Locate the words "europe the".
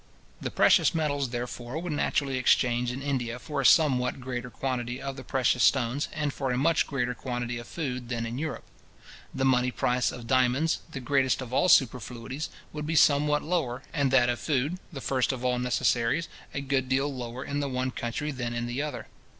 8.39-9.45